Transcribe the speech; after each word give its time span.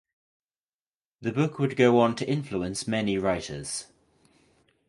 The 1.21 1.31
book 1.31 1.59
would 1.59 1.75
go 1.75 1.99
on 1.99 2.15
to 2.15 2.27
influence 2.27 2.87
many 2.87 3.19
writers. 3.19 3.85